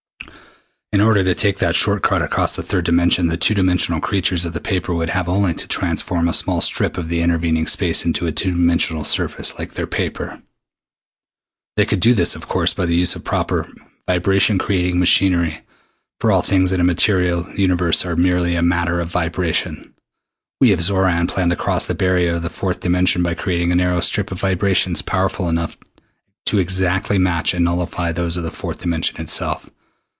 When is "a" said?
6.27-6.33, 8.27-8.31, 16.81-16.83, 18.55-18.61, 23.71-23.75